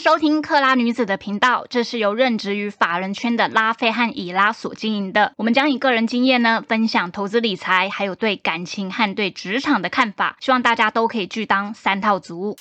[0.00, 5.34] 收听克拉女子的频道，这是由任职于法人圈的拉菲和以拉所经营的。
[5.36, 12.56] 我们将以个人经验呢，分享投资理财，还有对感情和对职场的看法，希望大家都可以拒当三套族。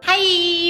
[0.00, 0.16] 嗨，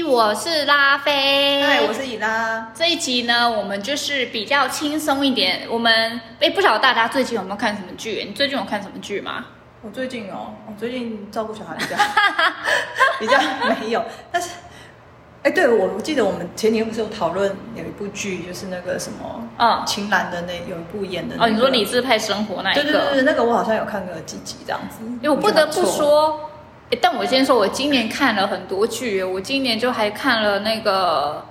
[0.05, 1.63] 我是拉菲。
[1.63, 2.69] 嗨，我是以拉。
[2.75, 5.69] 这一集呢，我们就是比较轻松一点。
[5.71, 8.25] 我们哎，不晓得大家最近有没有看什么剧？
[8.27, 9.47] 你最近有看什么剧吗？
[9.85, 11.97] 我最近哦，我最近照顾小孩比较
[13.21, 13.39] 比较
[13.69, 14.03] 没有，
[14.33, 14.49] 但是
[15.43, 25.05] 哎，对我我记得我们前年不是有讨论有一部剧，就是那个什么，嗯，秦岚的那有一部演的哦，你说理智派生活那一个，对对对，那个我好像有看个几集这样子。
[25.05, 26.49] 因为我不得不说，
[26.91, 31.45] 哎，但我先说，我今年看了很多剧，我今年就还看了那个。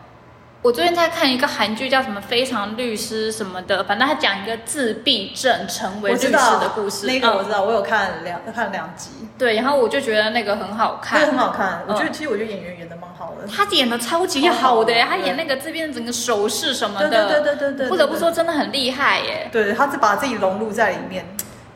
[0.63, 7.05] 我最近在看一个韩剧，叫什么《非常律师》什么的，反正他讲一个自闭症成为律师的故事。
[7.05, 9.09] 那个我知道，我有看两看两集。
[9.37, 11.83] 对，然后我就觉得那个很好看，很好看。
[11.85, 19.49] 我觉得其实我觉得演员演的蛮好的，他演的超级好的，他演那个这边整个手势什么的，对对对对对，不得不说真的很厉害耶。
[19.51, 21.25] 对，他是把自己融入在里面。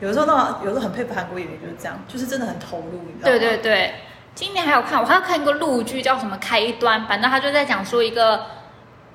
[0.00, 3.38] 有时候那有时候很佩服韩国演员就是这样，就是真的很投入，你知道吗？
[3.38, 3.94] 对对对，
[4.34, 8.40] 今年还有看，我还要看一个陆剧叫什么《开端》，反正他就在讲说一个。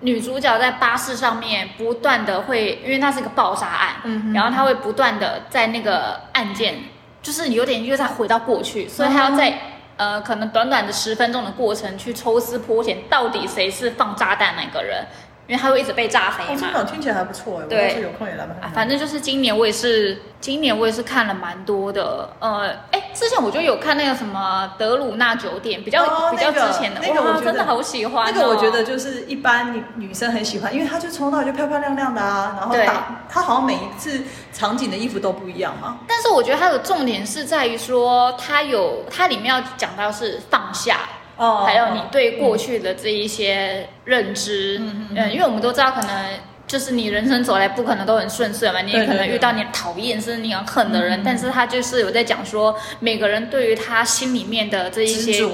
[0.04, 6.76] 女主角在巴士上面不断的会，因为那是一个爆炸案，嗯，然后她会不断的在那个案件，
[7.22, 9.58] 就是有点又在回到过去，所以她要在
[9.96, 15.06] 呃可能短短的十分钟的过程去抽丝剥茧，到底谁是放炸弹那个人。
[15.46, 17.66] 因为他会一直被炸飞嘛，听起来还不错哎。
[17.68, 18.56] 对，有空也来吧。
[18.74, 22.30] 反正就是今年我也是，今年我也是看了蛮多的。
[22.40, 28.34] 呃，哎，之前我就有看那个什么德鲁纳酒店，比较比较之前的，那个我真的好喜欢。
[28.34, 34.22] 那个我觉得就是一般女女生很喜欢，因为他就从头就漂漂亮亮的啊，然后打他好像每一次
[34.54, 35.98] 场景的衣服都不一样嘛。
[36.08, 41.00] 但是我觉得它的重点是在于说，它有它里面要讲到是放下。
[41.44, 44.80] 哦，还有你对过去的这一些认知，
[45.14, 46.53] 嗯，因为我们都知道可能。
[46.74, 55.46] 就是你人生走来不可能都很顺遂嘛，你也可能遇到你讨厌甚至你很恨的人，但是他就是有在讲说，每个人对于他心里面的这一些，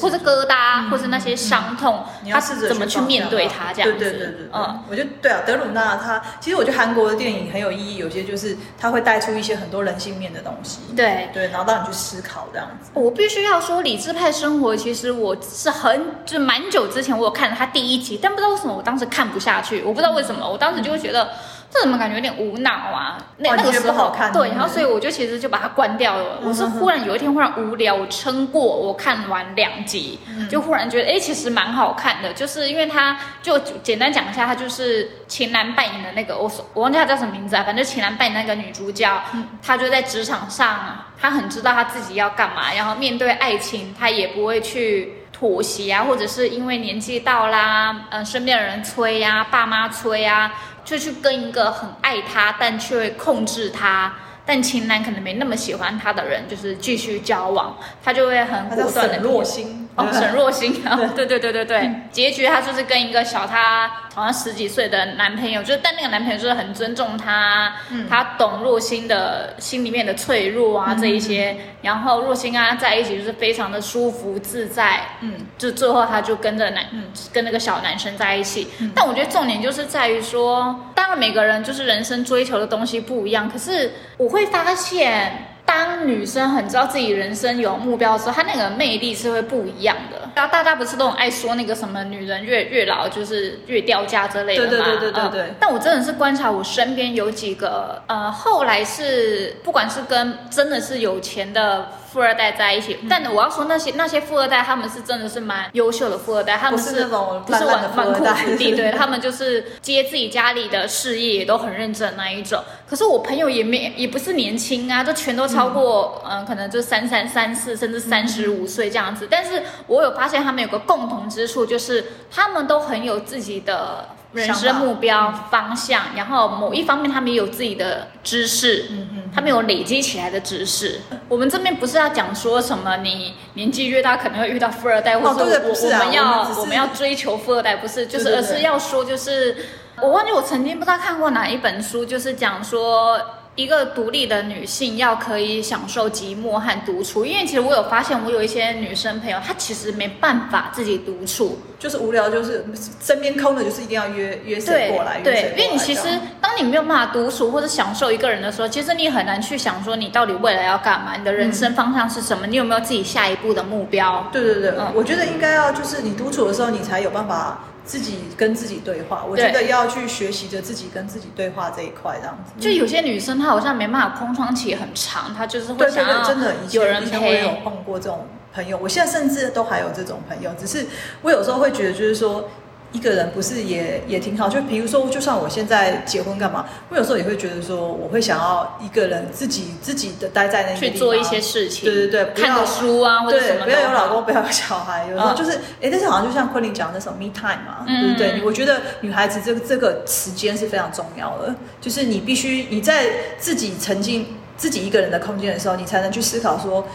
[0.00, 3.98] 或者疙瘩，或者那些伤痛，他是怎么去面对他这样子？
[3.98, 12.90] 对对对对，嗯，我觉得对啊，德鲁纳他其实我觉得韩国的电影很有意义，有些就是他会带出一些很多人性面的东西，对对，然后让你去思考这样子。
[12.94, 20.45] 我必须要说，理智派生活其实我是很就蛮久之前我有看了他第一集，但不知道为什么我当时看不下去，我不知道为什么。
[20.48, 21.30] 我当时就会觉得
[21.70, 23.18] 这怎么感觉有点无脑啊？
[23.38, 26.38] 那那个时候对，然后所以我就其实就把它关掉了。
[26.42, 30.18] 我是忽然有一天忽然无聊，我撑过我看完两集，
[30.48, 32.32] 就忽然觉得哎，其实蛮好看的。
[32.32, 39.20] 就是因为他就简单讲一下，他就是秦岚扮演的那个，我我忘记他叫什么名字啊，反正秦岚扮演那个女主角，
[39.62, 45.25] 她就在职场上，她很知道她自己要干嘛，然后面对爱情，她也不会去。
[45.38, 54.14] 妥协啊，或者是因为年纪到啦，嗯，身边的人催呀，爸妈催啊，就去跟一个很爱他但却控制他，
[54.46, 59.85] 但情男可能没那么喜欢他的人，就是继续交往，他就会很果断的落心。
[59.96, 60.74] 哦，沈若星，
[61.14, 67.72] 对对对对对，结局她就是跟一个小她好像十几岁的男朋友，就是但那个男朋友就是很尊重他，
[68.08, 85.55] 他懂若星的心里面的脆弱啊这一些，然后若星跟他在一起就是非常的舒服自在，嗯，就最后她就跟着男，嗯，跟那个小男生在一起，但我觉得重点就是在于说，当然每个人就是人生追求的东西不一样，可是我会发现。
[85.66, 90.30] 当女生很知道自己人生有目标的时候，她那个魅力是会不一样的。
[90.34, 94.70] 然后大家不是都很爱说那个什么女人越越老就是越掉价之类的吗？
[94.70, 95.54] 对对对对对对。
[95.60, 101.88] 但我真的是观察我身边有几个，呃，后来是不管是跟真的是有钱的。
[102.12, 112.62] 富二代在一起，但我要说那些那些富二代，他们是真的是蛮优秀的富二代，他们是不是纨纨绔子弟， 对他们就是接自己家里的事业也都很认真那一种。
[112.88, 119.28] 可是我朋友也没也不是年轻啊，就全都超过嗯，可能就三三三四甚至三十五岁这样子。
[119.30, 124.08] 但是我有发现他们有个共同之处，就是他们都很有自己的。
[124.36, 131.00] 人生目标方向，然后某一方面他们也有自己的知识，嗯嗯，他们有累积起来的知识。
[131.28, 139.56] 我们这边不是要讲说什么你年纪越大可能会遇到富二代，或者我我们要我们要追求富二代，不是，就是而是要说就是，
[140.02, 143.20] 我忘记我曾经不知道看过哪一本书，就是讲说。
[143.56, 152.64] 一个独立的女性要可以享受寂寞和独处，因为其实我有发现，我有一些女生朋友，她其实没办法自己独处，就是无聊，就是
[153.02, 155.20] 身边空的，就是一定要约约谁过来。
[155.24, 156.02] 对，因为你其实
[156.38, 164.28] 当你没有办法独处或者享受一个人的时候，其实你很难去想说你到底未来要干嘛，你的人生方向是什么，你有没有自己下一步的目标？
[164.30, 167.58] 对对对，嗯我觉得应该要就是你独处的时候，你才有办法。
[167.86, 172.52] 自己跟自己对话，我觉得要去学习着自己跟自己对话这一块，这样子。
[172.60, 177.18] 就有些女生她好像没办法空窗期很长，她就是会想要真的有人陪。
[177.18, 180.84] 我也有碰过这种朋友，我现在甚至都还有这种朋友，只是
[181.22, 182.48] 我有时候会觉得就是说。
[182.92, 184.48] 一个人不是也也挺好？
[184.48, 186.64] 就比如说，就算我现在结婚干嘛？
[186.88, 191.84] 我有时候也会觉得说，我会想要一个人自己自己的待在那去做一些事情。
[191.84, 193.64] 对对对，看个书啊，或者什么。
[193.64, 195.06] 不要有老公，不要有小孩。
[195.10, 198.42] 有时候就是，哎，但是好像就像昆凌讲的那首 Me Time 嘛，对不对？
[198.44, 203.06] 我觉得女孩子这个这个时间是非常重要的，就是你必须你在
[203.36, 206.86] 自己沉浸自己一个人的空间的时候，你才能去思考说，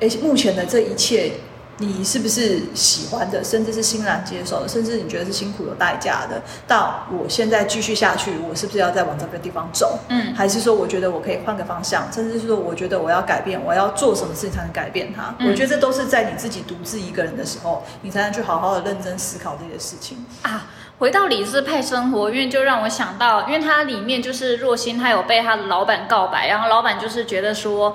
[0.00, 1.30] 哎，目前的这一切。
[1.78, 6.40] 你是不是喜欢的，甚至是欣然接受的，甚至你觉得是辛苦有代价的？
[6.66, 9.98] 到我现在继续下去，我是不是要再往这个地方走？
[10.08, 15.34] 嗯，还是说我觉得我可以换个方向，甚至是说我觉得我要改变，我要做什么事情才能改变它？
[15.46, 20.66] 我觉得这都是在你自己独自一个人的时候，你才能去好好的认真思考这些事情啊。
[20.98, 27.94] 回到理智派生活，因为就让我想到，因为它里面就是若心，他有被他的老板告白，然后老板就是觉得说。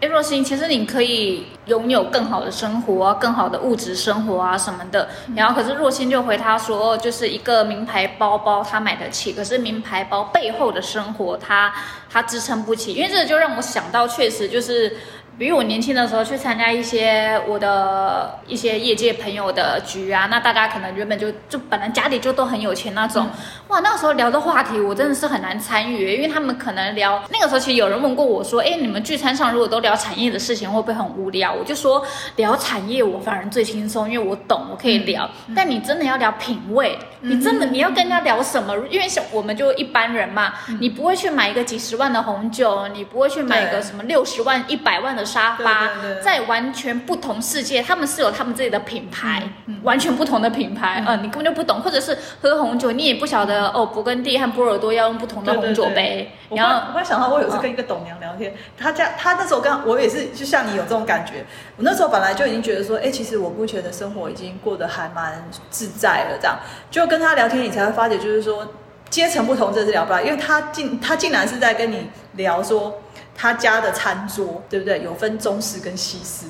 [0.00, 5.08] 哎，若星，其实你可以拥有更好的生活啊，更好的物质生活啊什么的。
[5.34, 11.72] 然后，可是若星就回他说，就是一个名牌包包他买得起，可是名牌包背后的生活他
[12.08, 12.94] 他支撑不起。
[12.94, 14.96] 因为这就让我想到，确实就是。
[15.38, 23.30] 比如我年轻的时候去参加一些我的一些业界朋友的局啊，那大家可能原本就就本来家里就都很有钱那种，
[23.68, 31.52] 哇，那时候聊的话题我真的是很难参与，因为他们可能聊那个时候其实有人问过我说，哎，你们聚餐上如果都聊产业的事情会不会很无聊？
[31.52, 32.04] 我就说
[32.34, 35.30] 聊产业我反而最轻松，因为我懂，我可以聊。
[35.54, 38.74] 但你真的要聊品味，你真的你要跟人家聊什么？
[38.90, 45.27] 因为像我们就一般人嘛，你不会去买一个几十万的红酒，你不会去买一个什么六十万、一百万的。
[45.28, 45.90] 沙发
[46.22, 49.42] 在完全不同世界，他们是有他们自己的品牌，
[49.82, 51.04] 完全不同的品牌。
[51.06, 56.32] 嗯，你根本就不懂，或者是喝红酒，你也不晓得哦，勃艮第和波尔多要用不同的红酒杯。
[56.50, 61.44] 然后我忽然想到，我有次跟一个董娘聊天，他家她那时候刚我也是，就像你有这种感觉。
[61.76, 66.38] 我那时候本来就已经觉得说，哎，其实我目前的生活已经过得还蛮自在了。
[66.40, 66.58] 这样
[66.90, 68.66] 就跟他聊天，你才会发觉，就是说
[69.10, 73.00] 阶层不同，这是聊不来，因为他竟他竟然是在跟你聊说。
[73.40, 75.00] 他家的餐桌，对不对？
[75.04, 76.46] 有分中式跟西式。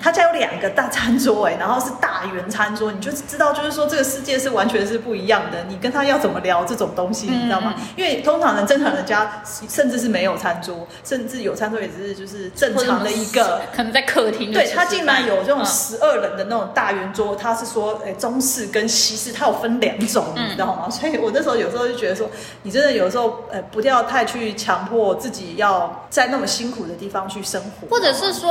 [0.00, 5.64] 嗯，他家有两个大餐桌，哎， 然后是大圆餐桌，你就知道，就是说这个世界是完全是不一样的。
[5.68, 7.74] 你跟他要怎么聊这种东西，你知道吗？
[7.96, 14.52] 因为通常人正常人家甚至是没有餐桌，甚至有餐桌也只是就是正常的一个，可能在客厅。
[14.52, 20.88] 对他竟然有这种十二人的那种大圆桌，他是说，哎，中式跟西式，他有分两种，你知道吗？
[20.90, 22.28] 所以我那时候有时候就觉得说，
[22.62, 28.50] 你真的有时候，呃，不要太去强迫自己要在那么辛苦的地方去生活，或者是说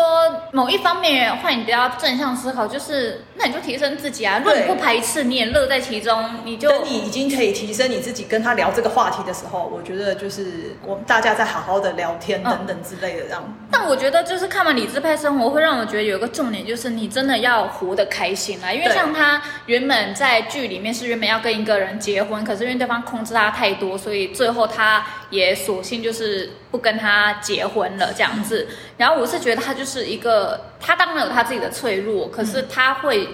[0.51, 1.38] 某一方面。
[1.39, 4.37] 换你不要正向思考，就是那你就提升自己啊！
[4.37, 13.43] 如果你不排斥，你也乐在其中，你就等你已经可以提升你自己，跟他聊这个话题的时候，我觉得就是我们大家在好好的聊天等等之类的这样。
[13.71, 18.71] 但我觉得就是看完理智派生活，会让我觉得有一个重点，就是你真的要活得开心啊！
[18.71, 28.67] 因为像他原本在剧里面是原本要跟一个人结婚，可是因为对方控制他太多，所以最后他也索性就是不跟他结婚了这样子。
[28.97, 30.95] 然后我是觉得他就是一个他。
[30.99, 33.25] 当然有他自己的脆弱，可是他会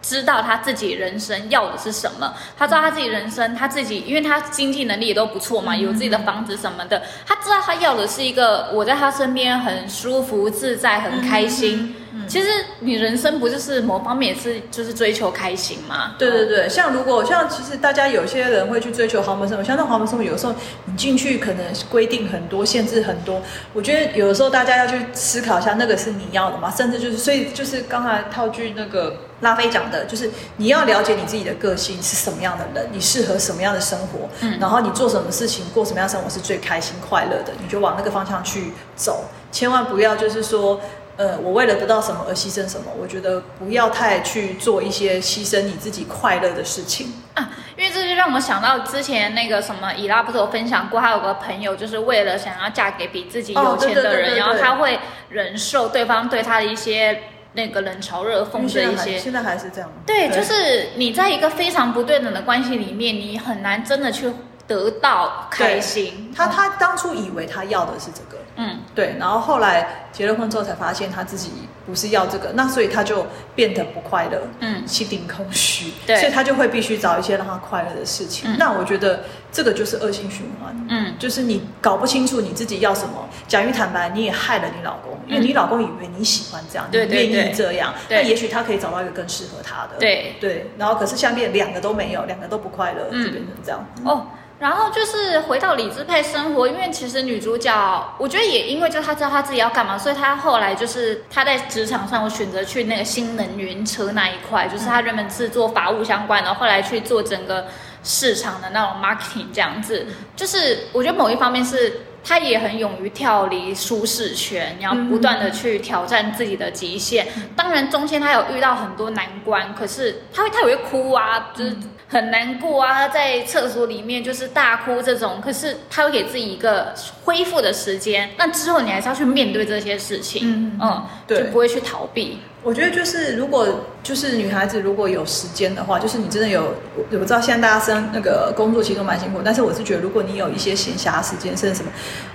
[0.00, 2.32] 知道他自己人生要的是什么。
[2.56, 7.02] 他知道他自己人生，他自己，因为他经济能力也都不错嘛，有自己的房子什么的。
[7.26, 11.96] 他知道他要的是一个我在他身边很舒服、自在、很开心。
[12.30, 16.14] 其实你人生不就是某方面也是就是追求开心吗？
[16.16, 23.42] 对对对，像如果像其实大家有些人会去追求豪门生活，像那豪门生活有时候你进去可能规定很多，限制很多。
[23.72, 26.70] 我觉得有的时候大家要去思考一下，那个是你要的吗？
[26.70, 40.80] 甚至就是所以就是刚才套句那个拉菲讲的，就是你要了解你自己的个性是什么样的人，你适合什么样的生活，嗯，然后你做什么事情过什么样生活是最开心快乐的，你就往那个方向去走，千万不要就是说。
[41.20, 42.90] 呃，我为了得到什么而牺牲什么？
[42.98, 54.98] 我觉得不要太去做一些牺牲你自己快乐的事情啊，因为这就让我想到之前那个什么伊拉不是有分享过，他有个朋友就是为了想要嫁给比自己有钱的人，然后他会
[55.28, 59.92] 忍受对方对他的一些那个冷嘲热讽的一些，现在还是这样。
[60.06, 64.32] 对，就是你在一个非常不对等的关系里面，你很难真的去。
[64.70, 66.32] 得到开心。
[66.32, 71.50] 他他当初以为他要的是这个，嗯，对，然后后来结了婚之后才发现他自己
[71.86, 78.56] 不是要这个，那所以他就变得不快乐，嗯，心灵空虚，对，所以他就会必须找一些让他快乐的事情。
[78.58, 90.34] 那我觉得这个就是恶性循环，嗯，就是你搞不清楚你自己要什么，讲句坦白，你也害了你老公，因为你老公以为你喜欢这样，你愿意这样，那也许他可以找到一个更适合他的，对。
[90.40, 93.86] 对，然后可是下面两个都没有，两个都不快乐，就变成这样。
[94.04, 94.26] 哦。
[94.58, 107.66] 然后就是回到理智配生活，因为其实女主角，我觉得也因为就他知道他自己要干嘛，所以他后来就是他在职场上，我选择去那个新能源车那一块，就是他原本是做法务相关的，后来去做整个
[108.02, 110.06] 市场的那种 marketing 这样子。
[110.36, 117.26] 就是我觉得某一方面是她也很勇于跳离舒适圈，然后不断的去挑战自己的极限。
[117.56, 121.76] 当然中间他有遇到很多难关，可是他会他也会哭啊，就是。
[122.12, 128.28] 很难过啊，在厕所里面就是大哭这种，可是他会给自己一个恢复的时间。
[128.36, 132.40] 那之后你还是要去面对这些事情，嗯嗯，就不会去逃避。
[132.62, 136.74] 我觉得就是如果就是女孩子如果有时间的话，就是你真的有，
[137.10, 141.90] 我知道现在大家生那个工作其实都蛮辛苦，但是我是觉得如果你有一些闲暇时间，甚至什么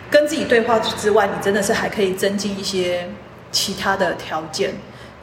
[0.09, 3.07] 跟自己对话之外，你真的是还可以增进一些
[3.51, 4.73] 其他的条件。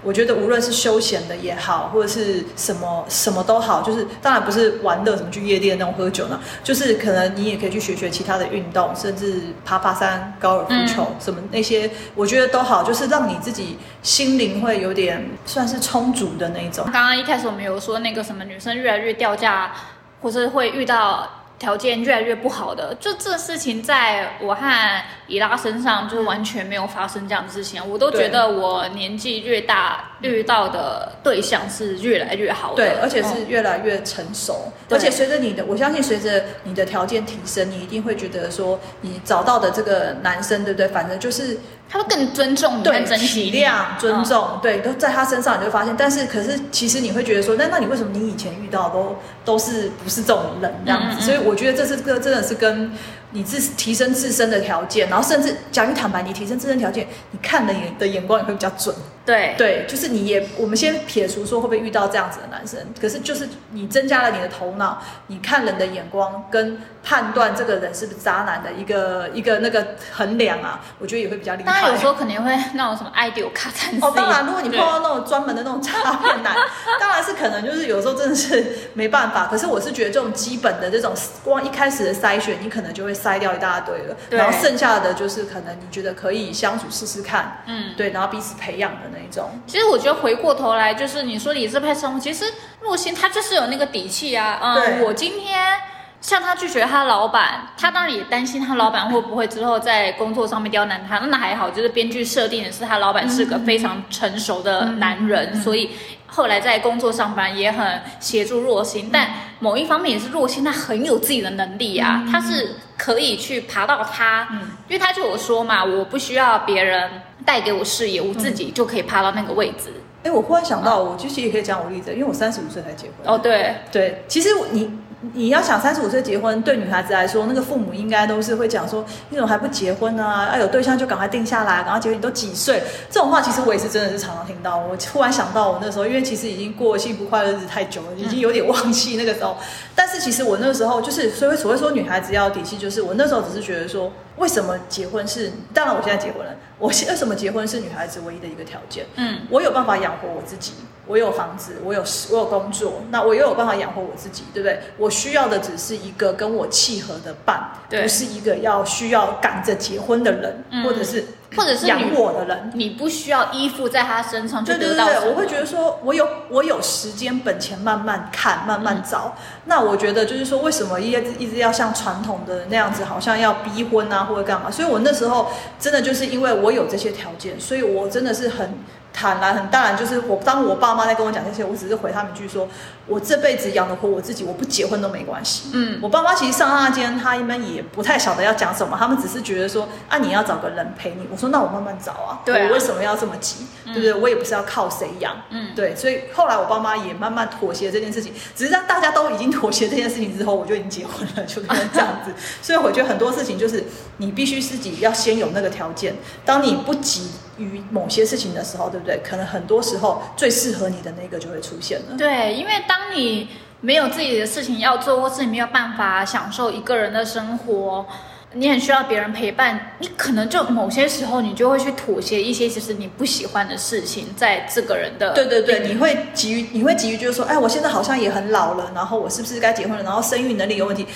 [0.03, 16.85] 我觉得无论是休闲的也好，或者是什么什么都好，就是当然不是玩乐，什么去夜店那种喝酒呢，就是可能你也可以去学学其他的运动，甚至爬爬山、高尔夫球什么那些，我觉得都好，就是让你自己心灵会有点算是充足的那种。
[16.93, 19.73] 刚刚一开始我们有说那个什么女生越来越掉价，
[20.21, 21.29] 或者会遇到。
[21.63, 27.81] 条件越来越不好的，就这事情在我和伊拉身上就是完全没有发生这样的事情。
[27.89, 34.73] 我都觉得我年纪越大遇到的对象是越来越好的，对，而且是越来越成熟。
[34.91, 40.89] 而且随着你的，我相信随着你的条件提升，你一定会觉得说，你找到的这个男生，对不对？
[40.89, 41.61] 反正就是。
[41.93, 45.95] 他会更尊重你，对，体谅、尊重，对，都在他身上，你就发现。
[45.95, 49.15] 但是，可是其实你会觉得说，那那你为什么你以前遇到都
[49.45, 51.25] 都是不是这种人这样子？
[51.25, 52.93] 所以我觉得这是个真的是跟。
[53.35, 58.95] 你自提升自身的条件，然后甚至讲句坦白，你提升自身条件，你看的眼的眼光也会比较准。
[59.25, 71.73] 对对，就是你也，我们先撇除说会不会遇到这样子的男生，可是就是你增加了你的头脑，你看人的眼光跟判断这个人是不是渣男的一个一个那个衡量啊，我觉得也会比较厉害。
[71.73, 76.55] 当然有时候肯定会那种什么爱丢卡餐哦，当然如果你碰到那种专门的那种诈骗男，
[77.01, 79.32] 当然是可能就是有时候真的是没办法。
[79.51, 83.13] 可是我是觉得这种基本的这种光一开始的筛选，你可能就会。
[83.23, 89.49] 筛掉一大堆了，然后剩下的就是可能你觉得可以相处试试看，嗯，对，然后彼此培养的那一种。
[89.65, 92.47] 其实我觉得回过头来，就是你说理智派生活，其实
[92.81, 94.59] 若心他就是有那个底气啊。
[94.61, 95.79] 嗯，我今天
[96.21, 101.19] 像他拒绝他老板，他当然也担心他老板会不会之后在工作上面刁难他。
[101.19, 105.91] 那还好，就是编剧设定的是他老板是个非常成熟的男人，所以。
[106.35, 114.49] 后来在工作上班也很协助若星，但某一方面也是若星他很有自己的能力啊，他是可以去爬到他，
[114.89, 117.11] 因为他就有说嘛，我不需要别人
[117.45, 119.93] 带给我事业，我自己就可以爬到那个位置。
[120.25, 123.15] 哎，我忽然想到，我其实也可以讲我例子，因为我三十五岁才结婚。
[123.27, 124.91] 哦，对对，其实你。
[125.35, 130.49] 你要想三十五岁结婚，对女孩子来说，那个父母应该都是会讲说，你怎么还不结婚呢？
[130.53, 132.19] 要有对象就赶快定下来，赶快结婚。
[132.19, 132.83] 你都几岁？
[133.09, 134.77] 这种话其实我也是真的是常常听到。
[134.77, 139.57] 我突然想到我那时候，因为其实已经过幸福快乐日子太久了，已经有点忘记那个时候。
[139.95, 145.53] 但是其实我那个时候就是，所以所谓说女孩子要底气，就是我那时候只是觉得说，为什么结婚是？
[145.73, 149.07] 当然我现在结婚了，我为什么结婚是女孩子唯一的一个条件？
[149.15, 150.73] 嗯，我有办法养活我自己。
[151.13, 154.81] 我有房子，我有我有工作，那我又有办法养活我自己，对不对？
[154.97, 162.73] 我需要的只是一个跟我契合的伴，不是一个要需要赶着结婚的人，或者是或者是养我的人。
[162.75, 169.37] 你不需要依附在他身上，对对对，我会觉得说，我有我有时间本钱慢慢看，慢慢找。
[169.67, 174.71] 那我觉得就是说，为什么一直一直要像传统的那样子，好像要逼婚啊，或者干嘛？
[174.71, 178.73] 所以我那时候真的就是因为我有这些条件，所以我真的是很。
[179.13, 182.69] 坦然很当然，就是我当我爸妈在跟我讲这些，我只是回他们一句说，
[183.07, 185.71] 我这辈子养得活我自己，我不结婚都没关系。
[185.75, 191.29] 嗯，我爸妈其实上那间，他们也不太晓得要讲什么，他们只是觉得说，啊，你要找个人陪你。
[191.31, 193.67] 我说那我慢慢找啊，对，我为什么要这么急？
[193.85, 194.15] 对不对？
[194.15, 195.37] 我也不是要靠谁养。
[195.51, 202.33] 嗯，对，所以后来我爸妈也慢慢妥协这件事情，只是让大家都已经妥协这件事情之后，我就已经结婚了，就变成这样子。
[202.63, 203.85] 所以我觉得很多事情就是
[204.17, 206.15] 你必须自己要先有那个条件，
[206.45, 207.31] 当你不急。
[207.59, 209.21] 于某些事情的时候，对不对？
[209.23, 212.17] 可能很多时候最适合你的那个就会出现了。
[212.17, 213.49] 对，因为当你
[213.81, 218.07] 没有自己的事情要做，或是你没有办法享受一个人的生活，
[218.55, 230.03] 你很需要别人陪伴，你可能就某些时候你就会去妥协一些其实你不喜欢的事情，在这个人的对对对，你会急于你会急于就是说，哎，我现在好像也很老了，然后我是不是该结婚了？
[230.05, 231.07] 然后生育能力有问题，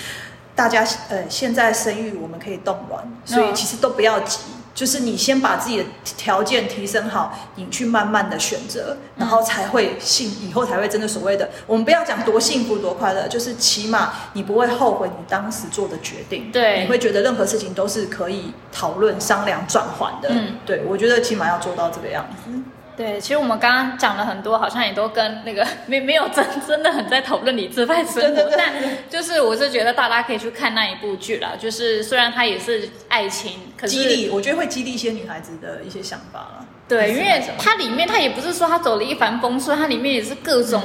[0.55, 4.39] 大家呃现在生育我们可以冻卵，所以其实都不要急。
[4.77, 22.51] 就是你先把自己的条件提升好，你去慢慢的选择，然后才会幸，以后才会真的所谓的，我们不要讲多幸福多快乐，就是起码你不会后悔你当时做的决定，对，你会觉得任何事情都是可以讨论、商量、转换的，嗯，对我觉得起码要做到这个样子。
[22.97, 28.73] 对，其实我们刚刚讲了很多，好像也都跟那个 没没有真真的很在讨论理智派生活，但
[29.07, 31.51] 就是我是觉得大家可以去看那一部剧啦。
[31.59, 36.65] 就是虽然它也是爱情，可是激励，我觉得会激励一些女孩子的一些想法了。
[36.87, 40.81] 对，因为它里面它也不是说它走了一帆风顺，它里面也是各种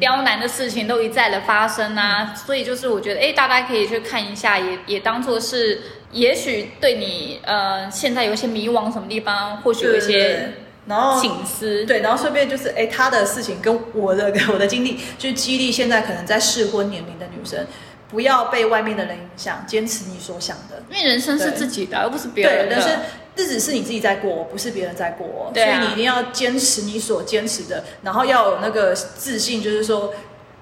[0.00, 2.34] 刁难的事情都一再的发生啊。
[2.34, 10.54] 所以就是我觉得，哎，大家可以去看一下，也也当做是，也许对你呃现在有一些迷惘什么地方，或许有一些。
[10.86, 17.64] 然后醒思对，然后顺便就是哎，他的事情跟我的 我的经历，就是激励现在可能在适婚年龄的女生，
[18.10, 20.82] 不要被外面的人影响，坚持你所想的。
[20.90, 22.76] 因为人生是自己的，而不是别人的。
[22.76, 22.98] 但是
[23.36, 25.52] 日子是你自己在过，不是别人在过。
[25.54, 30.12] 所以你一定要坚持你所坚持的，然后要有那个自信，就是说，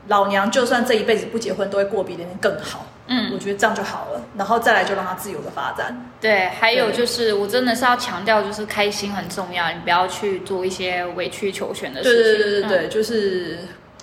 [0.08, 2.86] 老娘就算这一辈子不结婚，都会过比别人更好。
[3.12, 6.10] 嗯，我觉得这样就好了，然后再来就让他自由的发展。
[6.20, 12.22] 对，还有就是我真的是要强调，就是开心很重要，你不要去做一些委曲求全的事情。
[12.22, 13.58] 对对对对对，就是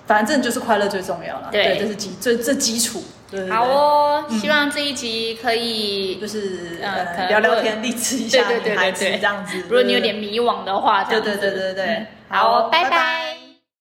[0.06, 1.48] 反正就是快乐最重要了。
[1.52, 3.02] 对，这是基这这基础。
[3.30, 9.58] 对好哦，希望这一集可以就是呃聊聊天，励志一下女孩子这样子。
[9.64, 13.37] 如果你有点迷惘的话，对对对对对，好，拜拜。